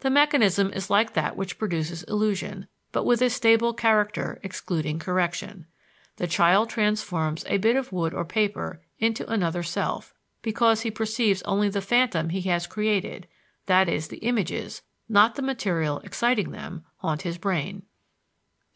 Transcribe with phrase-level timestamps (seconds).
[0.00, 5.64] The mechanism is like that which produces illusion, but with a stable character excluding correction.
[6.16, 10.12] The child transforms a bit of wood or paper into another self,
[10.42, 13.28] because he perceives only the phantom he has created;
[13.66, 17.84] that is, the images, not the material exciting them, haunt his brain.